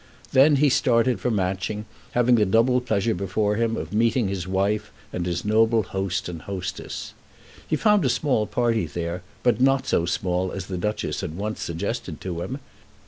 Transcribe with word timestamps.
Then 0.33 0.55
he 0.55 0.69
started 0.69 1.19
for 1.19 1.29
Matching, 1.29 1.85
having 2.13 2.33
the 2.33 2.43
double 2.47 2.81
pleasure 2.81 3.13
before 3.13 3.57
him 3.57 3.77
of 3.77 3.93
meeting 3.93 4.29
his 4.29 4.47
wife 4.47 4.91
and 5.13 5.27
his 5.27 5.45
noble 5.45 5.83
host 5.83 6.27
and 6.27 6.41
hostess. 6.41 7.13
He 7.67 7.75
found 7.75 8.03
a 8.03 8.09
small 8.09 8.47
party 8.47 8.87
there, 8.87 9.21
but 9.43 9.61
not 9.61 9.85
so 9.85 10.07
small 10.07 10.51
as 10.53 10.65
the 10.65 10.75
Duchess 10.79 11.21
had 11.21 11.35
once 11.37 11.61
suggested 11.61 12.19
to 12.21 12.41
him. 12.41 12.57